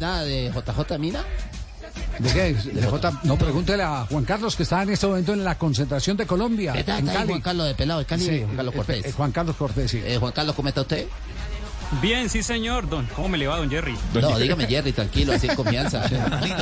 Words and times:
nada, 0.00 0.16
nada 0.18 0.24
de 0.24 0.52
JJ 0.54 0.98
Mina? 0.98 1.24
¿De 2.18 2.32
qué? 2.32 2.54
De 2.54 2.82
J- 2.86 3.20
No, 3.24 3.36
pregúntele 3.36 3.82
a 3.82 4.06
Juan 4.08 4.24
Carlos 4.24 4.54
que 4.56 4.62
está 4.62 4.82
en 4.82 4.90
este 4.90 5.06
momento 5.06 5.32
en 5.32 5.42
la 5.44 5.56
concentración 5.58 6.16
de 6.16 6.26
Colombia. 6.26 6.72
¿Está, 6.74 6.98
en 6.98 7.08
está 7.08 7.12
ahí 7.12 7.18
Cali. 7.18 7.28
Juan 7.30 7.40
Carlos 7.42 7.66
de 7.66 7.74
Pelado 7.74 8.00
de 8.00 8.06
Cali? 8.06 8.24
Sí, 8.24 8.40
Juan 8.44 8.56
Carlos 8.56 8.74
eh, 8.74 8.76
Cortés. 8.76 9.06
eh, 9.06 9.12
Juan 9.12 9.32
Carlos 9.32 9.56
Cortés, 9.56 9.90
sí. 9.90 10.02
Eh, 10.04 10.16
Juan 10.18 10.32
Carlos, 10.32 10.54
¿cómo 10.54 10.68
está 10.68 10.80
usted? 10.82 11.06
Bien, 12.00 12.28
sí, 12.28 12.42
señor, 12.42 12.88
don. 12.88 13.06
¿Cómo 13.14 13.28
me 13.28 13.38
le 13.38 13.46
va, 13.46 13.56
don 13.58 13.70
Jerry? 13.70 13.96
No, 14.14 14.38
dígame 14.38 14.66
Jerry, 14.66 14.92
tranquilo, 14.92 15.32
así 15.32 15.46
en 15.48 15.54
confianza. 15.56 16.02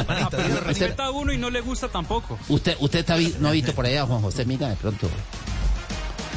Ah, 0.09 0.29
pero 0.31 0.61
respeta 0.61 1.07
a 1.07 1.11
uno 1.11 1.33
y 1.33 1.39
no 1.39 1.49
le 1.51 1.61
gusta 1.61 1.89
tampoco. 1.89 2.39
Usted, 2.49 2.77
usted 2.81 2.99
está 3.01 3.17
vi- 3.17 3.35
no 3.41 3.49
ha 3.49 3.53
visto 3.53 3.73
por 3.75 3.87
allá 3.87 4.03
a 4.03 4.07
Juan 4.07 4.21
José 4.21 4.45
Mina 4.45 4.69
de 4.69 4.77
pronto. 4.77 5.09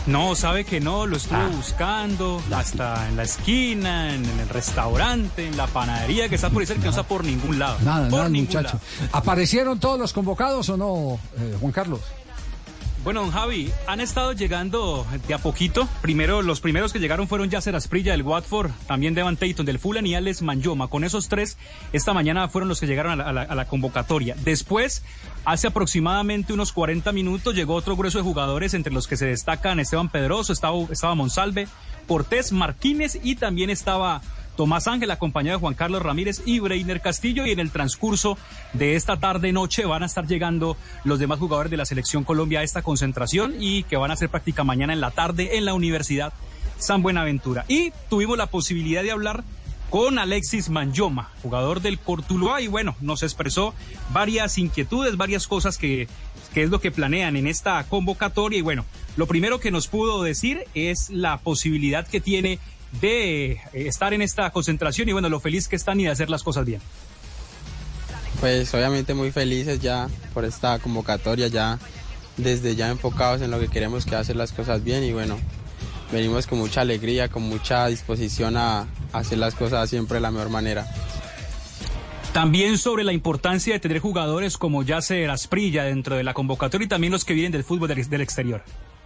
No, 0.07 0.35
sabe 0.35 0.65
que 0.65 0.79
no, 0.79 1.07
lo 1.07 1.17
estuve 1.17 1.37
Ah. 1.39 1.49
buscando 1.55 2.41
hasta 2.55 3.07
en 3.09 3.17
la 3.17 3.23
esquina, 3.23 4.13
en, 4.13 4.23
el 4.39 4.47
restaurante, 4.49 5.47
en 5.47 5.57
la 5.57 5.65
panadería 5.65 6.29
que 6.29 6.35
está 6.35 6.49
por 6.51 6.61
ahí 6.61 6.67
cerca, 6.67 6.81
que 6.81 6.85
no 6.85 6.91
está 6.91 7.03
por 7.03 7.23
ningún 7.23 7.57
lado. 7.57 7.77
Nada, 7.83 8.07
por 8.09 8.19
nada, 8.19 8.29
ningún 8.29 8.47
muchacho. 8.47 8.79
lado. 8.99 9.09
¿Aparecieron 9.13 9.79
todos 9.79 9.99
los 9.99 10.13
convocados 10.13 10.69
o 10.69 10.77
no, 10.77 11.19
eh, 11.39 11.57
Juan 11.59 11.71
Carlos? 11.71 12.01
Bueno, 13.05 13.21
don 13.21 13.29
Javi, 13.29 13.71
han 13.85 14.01
estado 14.01 14.31
llegando 14.31 15.05
de 15.27 15.35
a 15.35 15.37
poquito. 15.37 15.87
Primero, 16.01 16.41
los 16.41 16.59
primeros 16.59 16.91
que 16.91 16.97
llegaron 16.97 17.27
fueron 17.27 17.51
Yasser 17.51 17.75
Asprilla 17.75 18.13
del 18.13 18.23
Watford, 18.23 18.71
también 18.87 19.13
Devan 19.13 19.37
Tayton 19.37 19.63
del 19.63 19.77
Fulham 19.77 20.07
y 20.07 20.15
Alex 20.15 20.41
Manjoma. 20.41 20.87
Con 20.87 21.03
esos 21.03 21.29
tres, 21.29 21.55
esta 21.93 22.15
mañana 22.15 22.47
fueron 22.47 22.67
los 22.67 22.79
que 22.79 22.87
llegaron 22.87 23.21
a 23.21 23.31
la, 23.31 23.67
convocatoria. 23.67 24.35
Después, 24.43 25.03
hace 25.45 25.67
aproximadamente 25.67 26.51
unos 26.51 26.73
40 26.73 27.11
minutos, 27.11 27.53
llegó 27.53 27.75
otro 27.75 27.95
grueso 27.95 28.17
de 28.17 28.23
jugadores, 28.23 28.73
entre 28.73 28.91
los 28.91 29.07
que 29.07 29.17
se 29.17 29.27
destacan 29.27 29.79
Esteban 29.79 30.09
Pedroso, 30.09 30.51
estaba, 30.51 30.75
estaba 30.89 31.13
Monsalve, 31.13 31.67
Cortés, 32.07 32.51
Martínez 32.51 33.19
y 33.21 33.35
también 33.35 33.69
estaba 33.69 34.23
Tomás 34.55 34.87
Ángel, 34.87 35.11
acompañado 35.11 35.57
de 35.57 35.61
Juan 35.61 35.73
Carlos 35.73 36.01
Ramírez 36.01 36.41
y 36.45 36.59
Breiner 36.59 37.01
Castillo. 37.01 37.45
Y 37.45 37.51
en 37.51 37.59
el 37.59 37.71
transcurso 37.71 38.37
de 38.73 38.95
esta 38.95 39.17
tarde-noche 39.17 39.85
van 39.85 40.03
a 40.03 40.05
estar 40.05 40.27
llegando 40.27 40.77
los 41.03 41.19
demás 41.19 41.39
jugadores 41.39 41.71
de 41.71 41.77
la 41.77 41.85
Selección 41.85 42.23
Colombia 42.23 42.59
a 42.59 42.63
esta 42.63 42.81
concentración 42.81 43.55
y 43.59 43.83
que 43.83 43.97
van 43.97 44.11
a 44.11 44.13
hacer 44.15 44.29
práctica 44.29 44.63
mañana 44.63 44.93
en 44.93 45.01
la 45.01 45.11
tarde 45.11 45.57
en 45.57 45.65
la 45.65 45.73
Universidad 45.73 46.33
San 46.77 47.01
Buenaventura. 47.01 47.65
Y 47.67 47.91
tuvimos 48.09 48.37
la 48.37 48.47
posibilidad 48.47 49.03
de 49.03 49.11
hablar 49.11 49.43
con 49.89 50.19
Alexis 50.19 50.69
Manjoma, 50.69 51.31
jugador 51.41 51.81
del 51.81 51.99
Cortuluá, 51.99 52.59
y 52.59 52.67
bueno, 52.67 52.95
nos 53.01 53.23
expresó 53.23 53.73
varias 54.11 54.57
inquietudes, 54.57 55.15
varias 55.15 55.47
cosas 55.47 55.77
que, 55.77 56.07
que 56.53 56.63
es 56.63 56.69
lo 56.69 56.81
que 56.81 56.91
planean 56.91 57.35
en 57.35 57.47
esta 57.47 57.83
convocatoria. 57.87 58.59
Y 58.59 58.61
bueno, 58.61 58.83
lo 59.15 59.27
primero 59.27 59.59
que 59.59 59.71
nos 59.71 59.87
pudo 59.87 60.23
decir 60.23 60.65
es 60.73 61.09
la 61.11 61.37
posibilidad 61.37 62.07
que 62.07 62.19
tiene 62.19 62.59
de 62.91 63.51
eh, 63.51 63.59
estar 63.73 64.13
en 64.13 64.21
esta 64.21 64.49
concentración 64.51 65.09
y 65.09 65.13
bueno, 65.13 65.29
lo 65.29 65.39
feliz 65.39 65.67
que 65.67 65.75
están 65.75 65.99
y 65.99 66.05
de 66.05 66.11
hacer 66.11 66.29
las 66.29 66.43
cosas 66.43 66.65
bien. 66.65 66.81
Pues 68.39 68.73
obviamente 68.73 69.13
muy 69.13 69.31
felices 69.31 69.79
ya 69.79 70.09
por 70.33 70.45
esta 70.45 70.77
convocatoria, 70.79 71.47
ya 71.47 71.79
desde 72.37 72.75
ya 72.75 72.89
enfocados 72.89 73.41
en 73.41 73.51
lo 73.51 73.59
que 73.59 73.69
queremos 73.69 74.05
que 74.05 74.15
hacer 74.15 74.35
las 74.35 74.51
cosas 74.51 74.83
bien 74.83 75.03
y 75.03 75.13
bueno, 75.13 75.37
venimos 76.11 76.47
con 76.47 76.59
mucha 76.59 76.81
alegría, 76.81 77.29
con 77.29 77.43
mucha 77.43 77.87
disposición 77.87 78.57
a, 78.57 78.81
a 78.81 78.87
hacer 79.13 79.37
las 79.37 79.55
cosas 79.55 79.89
siempre 79.89 80.15
de 80.15 80.21
la 80.21 80.31
mejor 80.31 80.49
manera. 80.49 80.85
También 82.33 82.77
sobre 82.77 83.05
la 83.05 83.13
importancia 83.13 83.73
de 83.73 83.79
tener 83.79 83.99
jugadores 83.99 84.57
como 84.57 84.83
Yasser 84.83 85.29
Asprilla 85.29 85.85
dentro 85.85 86.17
de 86.17 86.23
la 86.25 86.33
convocatoria 86.33 86.83
y 86.83 86.89
también 86.89 87.13
los 87.13 87.23
que 87.23 87.33
vienen 87.33 87.53
del 87.53 87.63
fútbol 87.63 87.87
del, 87.87 88.09
del 88.09 88.19
exterior. 88.19 88.61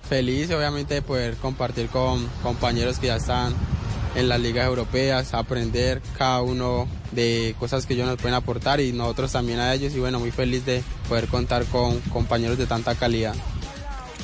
Feliz 0.10 0.50
obviamente 0.50 0.96
de 0.96 1.02
poder 1.04 1.36
compartir 1.36 1.88
con 1.88 2.28
compañeros 2.42 2.98
que 2.98 3.08
ya 3.08 3.18
están 3.18 3.54
en 4.16 4.28
las 4.28 4.40
ligas 4.40 4.66
europeas, 4.66 5.36
aprender 5.36 6.02
cada 6.18 6.42
uno 6.42 6.88
de 7.12 7.56
cosas 7.60 7.86
que 7.86 7.94
ellos 7.94 8.08
nos 8.08 8.18
pueden 8.18 8.34
aportar 8.34 8.80
y 8.80 8.92
nosotros 8.92 9.32
también 9.32 9.60
a 9.60 9.72
ellos 9.72 9.94
y 9.94 10.00
bueno, 10.00 10.20
muy 10.20 10.32
feliz 10.32 10.66
de 10.66 10.82
poder 11.08 11.28
contar 11.28 11.64
con 11.66 12.00
compañeros 12.02 12.58
de 12.58 12.66
tanta 12.66 12.96
calidad. 12.96 13.36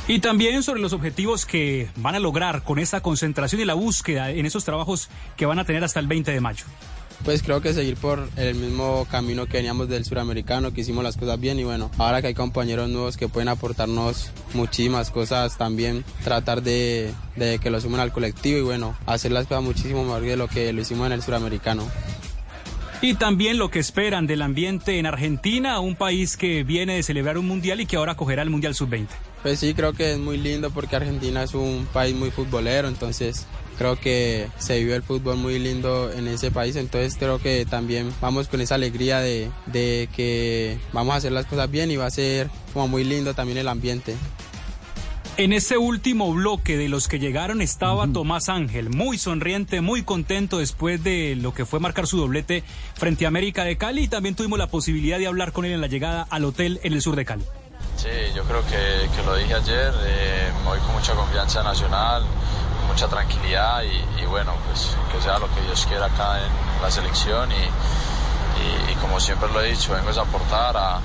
Y 0.08 0.20
también 0.20 0.64
sobre 0.64 0.82
los 0.82 0.92
objetivos 0.92 1.46
que 1.46 1.90
van 1.98 2.16
a 2.16 2.20
lograr 2.20 2.64
con 2.64 2.80
esta 2.80 3.02
concentración 3.02 3.62
y 3.62 3.66
la 3.66 3.76
búsqueda 3.76 4.32
en 4.32 4.48
esos 4.48 4.66
trabajos 4.66 5.10
que 5.38 5.46
van 5.46 5.60
a 5.60 5.66
tener 5.66 5.84
hasta 5.84 6.00
el 6.00 6.08
20 6.08 6.32
de 6.32 6.42
mayo. 6.42 6.66
Pues 7.26 7.42
creo 7.42 7.60
que 7.60 7.74
seguir 7.74 7.98
por 7.98 8.30
el 8.38 8.54
mismo 8.54 9.08
camino 9.10 9.48
que 9.48 9.58
veníamos 9.58 9.90
del 9.90 10.06
suramericano, 10.06 10.72
que 10.72 10.82
hicimos 10.82 11.04
las 11.04 11.18
cosas 11.18 11.40
bien 11.40 11.58
y 11.58 11.64
bueno, 11.64 11.90
ahora 11.98 12.22
que 12.22 12.28
hay 12.28 12.36
compañeros 12.36 12.88
nuevos 12.88 13.18
que 13.18 13.28
pueden 13.28 13.50
aportarnos 13.50 14.30
muchísimas 14.54 15.10
cosas, 15.10 15.58
también 15.58 16.06
tratar 16.24 16.62
de, 16.62 17.12
de 17.36 17.58
que 17.58 17.72
lo 17.72 17.82
sumen 17.82 18.00
al 18.00 18.12
colectivo 18.12 18.60
y 18.60 18.62
bueno, 18.62 18.96
hacer 19.08 19.32
las 19.32 19.48
cosas 19.48 19.64
muchísimo 19.64 20.04
mejor 20.04 20.22
de 20.22 20.38
lo 20.38 20.48
que 20.48 20.72
lo 20.72 20.82
hicimos 20.82 21.08
en 21.08 21.14
el 21.14 21.24
suramericano. 21.24 21.84
Y 23.02 23.16
también 23.16 23.58
lo 23.58 23.70
que 23.70 23.80
esperan 23.80 24.28
del 24.28 24.44
ambiente 24.44 25.00
en 25.00 25.08
Argentina, 25.08 25.80
un 25.80 25.96
país 25.96 26.38
que 26.38 26.64
viene 26.64 26.96
de 26.96 27.04
celebrar 27.04 27.40
un 27.40 27.48
mundial 27.48 27.82
y 27.82 27.88
que 27.88 27.98
ahora 27.98 28.14
acogerá 28.14 28.44
el 28.44 28.52
Mundial 28.52 28.76
Sub-20. 28.76 29.08
Pues 29.46 29.60
sí, 29.60 29.76
creo 29.76 29.94
que 29.94 30.14
es 30.14 30.18
muy 30.18 30.40
lindo 30.40 30.72
porque 30.72 30.96
Argentina 30.96 31.44
es 31.44 31.54
un 31.54 31.88
país 31.94 32.16
muy 32.16 32.32
futbolero, 32.32 32.88
entonces 32.88 33.46
creo 33.78 33.96
que 33.96 34.48
se 34.58 34.80
vive 34.80 34.96
el 34.96 35.04
fútbol 35.04 35.38
muy 35.38 35.60
lindo 35.60 36.12
en 36.12 36.28
ese 36.28 36.50
país, 36.50 36.76
entonces 36.76 37.16
creo 37.16 37.38
que 37.38 37.64
también 37.64 38.12
vamos 38.20 38.48
con 38.48 38.60
esa 38.60 38.74
alegría 38.74 39.20
de, 39.20 39.52
de 39.68 40.10
que 40.16 40.80
vamos 40.94 41.14
a 41.14 41.18
hacer 41.18 41.32
las 41.32 41.46
cosas 41.46 41.70
bien 41.70 41.92
y 41.92 41.96
va 41.96 42.08
a 42.08 42.10
ser 42.10 42.50
como 42.74 42.88
muy 42.88 43.04
lindo 43.04 43.36
también 43.36 43.60
el 43.60 43.68
ambiente. 43.68 44.16
En 45.38 45.54
ese 45.54 45.78
último 45.78 46.34
bloque 46.34 46.76
de 46.76 46.90
los 46.90 47.08
que 47.08 47.20
llegaron 47.20 47.62
estaba 47.62 48.08
Tomás 48.08 48.50
Ángel, 48.50 48.90
muy 48.90 49.20
sonriente, 49.20 49.80
muy 49.80 50.02
contento 50.02 50.58
después 50.58 51.04
de 51.04 51.36
lo 51.36 51.54
que 51.54 51.68
fue 51.68 51.80
marcar 51.80 52.08
su 52.08 52.18
doblete 52.18 52.64
frente 52.96 53.26
a 53.26 53.28
América 53.28 53.64
de 53.64 53.78
Cali 53.78 54.06
y 54.06 54.08
también 54.08 54.34
tuvimos 54.34 54.58
la 54.58 54.70
posibilidad 54.70 55.20
de 55.20 55.28
hablar 55.28 55.52
con 55.52 55.66
él 55.66 55.74
en 55.74 55.82
la 55.82 55.88
llegada 55.88 56.26
al 56.32 56.46
hotel 56.46 56.80
en 56.82 56.94
el 56.94 57.02
sur 57.04 57.16
de 57.16 57.26
Cali. 57.26 57.44
Sí, 58.06 58.34
yo 58.36 58.44
creo 58.44 58.64
que, 58.68 59.10
que 59.16 59.24
lo 59.24 59.36
dije 59.36 59.56
ayer, 59.56 59.92
eh, 60.04 60.52
me 60.60 60.70
voy 60.70 60.80
con 60.80 60.94
mucha 60.94 61.14
confianza 61.16 61.64
Nacional, 61.64 62.22
con 62.78 62.88
mucha 62.88 63.08
tranquilidad 63.08 63.82
y, 63.82 64.22
y 64.22 64.26
bueno, 64.28 64.54
pues 64.68 64.96
que 65.12 65.20
sea 65.22 65.40
lo 65.40 65.52
que 65.56 65.62
Dios 65.62 65.84
quiera 65.88 66.06
acá 66.06 66.38
en 66.46 66.82
la 66.84 66.92
selección 66.92 67.52
y, 67.52 67.56
y- 67.56 68.92
y 68.92 68.96
como 69.02 69.20
siempre 69.20 69.50
lo 69.52 69.60
he 69.62 69.72
dicho, 69.72 69.94
vengo 69.94 70.10
a 70.10 70.22
aportar, 70.24 70.78
a, 70.78 70.98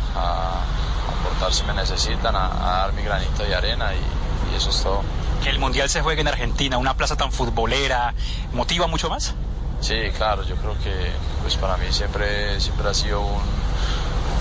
aportar 1.18 1.52
si 1.54 1.64
me 1.64 1.72
necesitan, 1.72 2.36
a, 2.36 2.46
a 2.46 2.80
dar 2.82 2.92
mi 2.92 3.02
granito 3.02 3.44
de 3.44 3.54
arena 3.54 3.94
y, 3.94 4.52
y 4.52 4.56
eso 4.56 4.68
es 4.68 4.82
todo. 4.82 5.02
Que 5.42 5.48
el 5.48 5.58
Mundial 5.58 5.88
se 5.88 6.02
juegue 6.02 6.20
en 6.20 6.28
Argentina, 6.28 6.76
una 6.76 6.94
plaza 6.98 7.16
tan 7.16 7.32
futbolera, 7.32 8.12
¿motiva 8.52 8.86
mucho 8.88 9.08
más? 9.08 9.32
Sí, 9.80 10.10
claro, 10.18 10.42
yo 10.42 10.54
creo 10.56 10.78
que 10.80 11.12
pues 11.40 11.56
para 11.56 11.78
mí 11.78 11.86
siempre, 11.90 12.60
siempre 12.60 12.90
ha 12.90 12.94
sido 12.94 13.22
un 13.22 13.40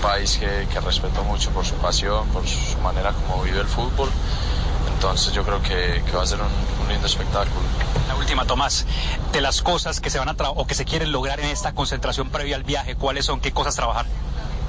país 0.01 0.37
que, 0.37 0.67
que 0.71 0.79
respeto 0.79 1.23
mucho 1.23 1.49
por 1.51 1.65
su 1.65 1.75
pasión, 1.75 2.27
por 2.29 2.47
su 2.47 2.77
manera 2.79 3.13
como 3.13 3.43
vive 3.43 3.59
el 3.59 3.67
fútbol. 3.67 4.09
Entonces 4.93 5.33
yo 5.33 5.43
creo 5.43 5.61
que, 5.61 6.03
que 6.05 6.11
va 6.11 6.23
a 6.23 6.25
ser 6.25 6.39
un, 6.41 6.47
un 6.81 6.89
lindo 6.89 7.07
espectáculo. 7.07 7.61
La 8.07 8.15
última, 8.15 8.45
Tomás, 8.45 8.85
de 9.31 9.41
las 9.41 9.61
cosas 9.61 9.99
que 10.01 10.09
se 10.09 10.19
van 10.19 10.29
a 10.29 10.35
o 10.49 10.67
que 10.67 10.75
se 10.75 10.85
quieren 10.85 11.11
lograr 11.11 11.39
en 11.39 11.47
esta 11.47 11.73
concentración 11.73 12.29
previa 12.29 12.55
al 12.55 12.63
viaje, 12.63 12.95
¿cuáles 12.95 13.25
son? 13.25 13.39
¿Qué 13.39 13.51
cosas 13.51 13.75
trabajar? 13.75 14.05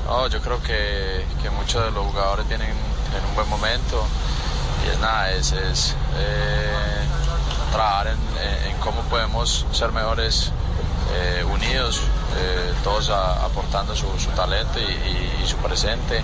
No, 0.06 0.28
yo 0.28 0.40
creo 0.40 0.62
que, 0.62 1.24
que 1.42 1.50
muchos 1.50 1.84
de 1.84 1.90
los 1.90 2.06
jugadores 2.06 2.46
tienen, 2.46 2.72
tienen 3.10 3.28
un 3.28 3.34
buen 3.34 3.48
momento 3.48 4.04
y 4.84 4.90
es 4.90 4.98
nada, 4.98 5.30
es, 5.32 5.52
es 5.52 5.94
eh, 6.16 7.02
trabajar 7.72 8.08
en 8.08 8.76
cómo 8.80 9.02
podemos 9.02 9.66
ser 9.72 9.92
mejores 9.92 10.52
eh, 11.14 11.44
unidos, 11.44 12.00
eh, 12.38 12.72
todos 12.84 13.10
a- 13.10 13.44
aportando 13.44 13.94
su, 13.94 14.06
su 14.18 14.30
talento 14.30 14.78
y, 14.78 14.82
y- 14.82 15.42
y 15.44 15.46
su 15.46 15.56
presente. 15.56 16.22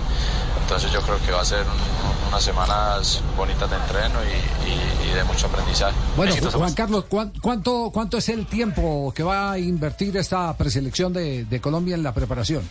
Entonces 0.61 0.91
yo 0.91 1.01
creo 1.01 1.17
que 1.25 1.31
va 1.31 1.41
a 1.41 1.45
ser 1.45 1.61
un- 1.61 2.27
unas 2.29 2.43
semanas 2.43 3.21
bonitas 3.37 3.69
de 3.69 3.75
entreno 3.77 4.19
y, 4.23 4.69
y- 4.69 5.09
y 5.09 5.13
de 5.13 5.23
mucho 5.23 5.47
aprendizaje. 5.47 5.95
Bueno, 6.15 6.33
Juan. 6.51 6.73
Carlos, 6.73 7.05
¿cuán- 7.09 7.31
¿cuánto, 7.41 7.89
¿cuánto 7.93 8.17
es 8.17 8.27
el 8.29 8.45
tiempo 8.47 9.13
que 9.15 9.23
va 9.23 9.51
a 9.53 9.59
invertir 9.59 10.15
esta 10.17 10.55
preselección 10.57 11.13
de, 11.13 11.45
de 11.45 11.61
Colombia 11.61 11.95
en 11.95 12.03
la 12.03 12.13
preparación? 12.13 12.61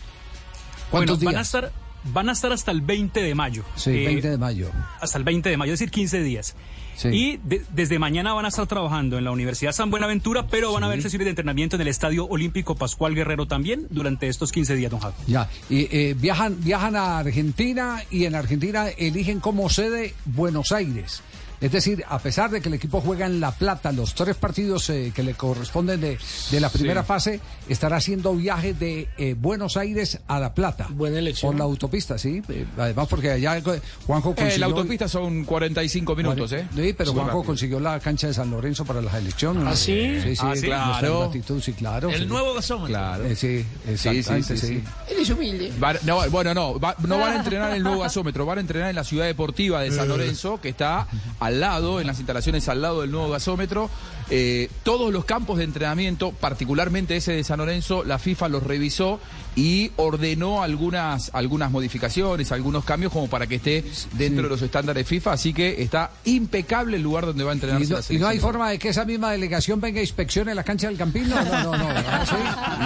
Bueno, 0.91 1.07
¿Cuántos 1.07 1.19
van 1.19 1.27
a 1.35 1.37
días? 1.39 1.47
estar 1.47 1.71
van 2.13 2.29
a 2.29 2.31
estar 2.33 2.51
hasta 2.51 2.71
el 2.71 2.81
20 2.81 3.21
de 3.21 3.35
mayo. 3.35 3.63
Sí, 3.75 3.91
Eh, 3.91 4.05
20 4.07 4.29
de 4.31 4.37
mayo. 4.37 4.69
hasta 5.01 5.17
el 5.17 5.23
20 5.23 5.49
de 5.49 5.57
mayo, 5.57 5.73
es 5.73 5.79
decir, 5.79 5.91
15 5.91 6.21
días. 6.23 6.55
Sí. 6.95 7.09
Y 7.09 7.37
de- 7.43 7.63
desde 7.75 7.99
mañana 7.99 8.33
van 8.33 8.45
a 8.45 8.47
estar 8.47 8.65
trabajando 8.65 9.19
en 9.19 9.23
la 9.23 9.29
Universidad 9.31 9.71
San 9.71 9.91
Buenaventura, 9.91 10.47
pero 10.47 10.73
van 10.73 10.81
a 10.81 10.87
haber 10.87 11.01
sesiones 11.03 11.25
de 11.25 11.29
entrenamiento 11.29 11.75
en 11.75 11.83
el 11.83 11.89
Estadio 11.89 12.25
Olímpico 12.25 12.73
Pascual 12.75 13.13
Guerrero 13.13 13.45
también 13.45 13.85
durante 13.91 14.27
estos 14.27 14.51
15 14.51 14.73
días, 14.75 14.89
don 14.89 14.99
Javi. 14.99 15.13
Ya, 15.27 15.47
y 15.69 15.81
eh, 15.95 16.15
viajan, 16.17 16.57
viajan 16.63 16.95
a 16.95 17.19
Argentina 17.19 18.01
y 18.09 18.25
en 18.25 18.33
Argentina 18.33 18.87
eligen 18.97 19.39
como 19.39 19.69
sede 19.69 20.15
Buenos 20.25 20.71
Aires. 20.71 21.21
Es 21.59 21.71
decir, 21.71 22.03
a 22.07 22.19
pesar 22.19 22.51
de 22.51 22.61
que 22.61 22.69
el 22.69 22.75
equipo 22.75 23.01
juega 23.01 23.25
en 23.25 23.39
La 23.39 23.51
Plata 23.51 23.91
los 23.91 24.13
tres 24.13 24.35
partidos 24.35 24.89
eh, 24.89 25.11
que 25.15 25.23
le 25.23 25.33
corresponden 25.33 25.99
de, 26.01 26.17
de 26.51 26.59
la 26.59 26.69
primera 26.69 27.03
fase, 27.03 27.39
estará 27.67 27.97
haciendo 27.97 28.35
viaje 28.35 28.73
de 28.73 29.07
eh, 29.17 29.35
Buenos 29.37 29.75
Aires 29.77 30.19
a 30.27 30.39
La 30.39 30.53
Plata. 30.53 30.87
Buena 30.91 31.19
elección. 31.19 31.51
Por 31.51 31.57
la 31.59 31.65
autopista, 31.65 32.17
sí. 32.17 32.41
Eh, 32.49 32.65
además, 32.77 33.07
porque 33.09 33.31
allá 33.31 33.57
eh, 33.57 33.63
Juanjo 34.05 34.35
consiguió... 34.35 34.55
Eh, 34.55 34.59
la 34.59 34.65
autopista 34.67 35.07
son 35.07 35.43
45 35.45 36.15
minutos, 36.15 36.51
¿eh? 36.51 36.67
Sí, 36.75 36.93
pero 36.97 37.11
Juanjo 37.13 37.29
rápido. 37.29 37.43
consiguió 37.43 37.79
la 37.79 37.99
cancha 37.99 38.27
de 38.27 38.33
San 38.33 38.51
Lorenzo 38.51 38.85
para 38.85 39.01
las 39.01 39.13
elecciones. 39.15 39.63
¿Ah, 39.65 39.75
sí? 39.75 40.19
Sí, 40.21 40.35
sí, 40.35 40.41
Ah, 40.45 40.55
sí, 40.55 40.61
claro. 40.67 41.31
sí, 41.61 41.73
claro. 41.73 42.09
sí. 42.09 42.15
El 42.15 42.27
nuevo 42.29 42.53
gasómetro. 42.53 42.87
Claro. 42.87 43.25
Eh, 43.25 43.35
sí, 43.35 43.65
exactamente, 43.87 44.43
sí, 44.43 44.57
sí, 44.57 44.57
sí. 44.57 44.67
sí. 44.67 44.83
Él 45.15 45.21
es 45.21 45.29
humilde. 45.29 45.71
Va- 45.83 45.95
no, 46.03 46.29
bueno, 46.29 46.53
no, 46.53 46.79
va- 46.79 46.95
no 46.99 47.17
van 47.19 47.33
a 47.33 47.35
entrenar 47.37 47.71
en 47.71 47.77
el 47.77 47.83
nuevo 47.83 48.01
gasómetro, 48.01 48.45
van 48.45 48.59
a 48.59 48.61
entrenar 48.61 48.89
en 48.89 48.95
la 48.95 49.03
ciudad 49.03 49.25
deportiva 49.25 49.81
de 49.81 49.91
San 49.91 50.07
Lorenzo, 50.07 50.59
que 50.61 50.69
está 50.69 51.07
al 51.47 51.59
lado, 51.59 51.99
en 51.99 52.07
las 52.07 52.17
instalaciones 52.17 52.67
al 52.69 52.81
lado 52.81 53.01
del 53.01 53.11
nuevo 53.11 53.29
gasómetro. 53.29 53.89
Eh, 54.29 54.69
todos 54.83 55.11
los 55.13 55.23
campos 55.23 55.57
de 55.57 55.63
entrenamiento, 55.63 56.31
particularmente 56.33 57.15
ese 57.15 57.31
de 57.31 57.43
San 57.45 57.59
Lorenzo, 57.59 58.03
la 58.03 58.19
FIFA 58.19 58.49
los 58.49 58.63
revisó 58.63 59.19
y 59.55 59.91
ordenó 59.95 60.61
algunas, 60.63 61.31
algunas 61.33 61.71
modificaciones, 61.71 62.51
algunos 62.51 62.83
cambios 62.83 63.13
como 63.13 63.27
para 63.29 63.47
que 63.47 63.55
esté 63.55 63.85
dentro 64.13 64.43
de 64.43 64.49
los 64.49 64.61
estándares 64.61 65.07
FIFA, 65.07 65.31
así 65.31 65.53
que 65.53 65.81
está 65.81 66.11
impecable 66.25 66.97
el 66.97 67.03
lugar 67.03 67.25
donde 67.25 67.43
va 67.45 67.51
a 67.51 67.53
entrenar. 67.53 67.81
Y 67.81 67.87
no, 67.87 67.97
y 68.09 68.17
no 68.17 68.27
hay 68.27 68.39
forma 68.39 68.69
de 68.69 68.77
que 68.79 68.89
esa 68.89 69.05
misma 69.05 69.31
delegación 69.31 69.79
venga 69.79 69.99
e 69.99 70.03
inspeccione 70.03 70.53
la 70.53 70.63
cancha 70.63 70.87
del 70.87 70.97
Campín. 70.97 71.29
No, 71.29 71.41
no, 71.43 71.63
no. 71.63 71.77
no, 71.77 71.87
¿Ah, 71.89 72.25
sí? 72.29 72.35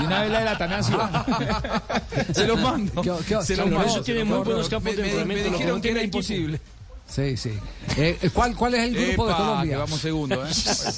Y 0.01 0.05
una 0.05 0.21
vez 0.21 0.31
la 0.31 0.39
de 0.39 0.45
la 0.45 0.51
Atanasio. 0.51 0.99
Se 2.33 2.47
los 2.47 2.61
mando. 2.61 3.01
¿Qué- 3.01 3.11
qué- 3.27 3.41
Se 3.43 3.55
los 3.57 3.65
mando. 3.69 3.87
Eso 3.87 4.01
tiene 4.03 4.23
muy 4.23 4.37
buenos 4.39 4.69
campos 4.69 4.91
Me- 4.95 5.01
de 5.01 5.09
entrenamiento. 5.09 5.49
Me 5.49 5.57
dijeron 5.57 5.75
no 5.77 5.81
que 5.81 5.89
era 5.91 6.03
imposible. 6.03 6.61
Sí, 7.13 7.35
sí. 7.35 7.51
Eh, 7.97 8.17
¿cuál, 8.33 8.55
¿Cuál 8.55 8.75
es 8.75 8.83
el 8.83 8.95
grupo 8.95 9.27
de 9.27 9.33
Colombia? 9.33 9.71
que 9.71 9.77
vamos 9.77 9.99
segundo, 9.99 10.45
¿eh? 10.45 10.49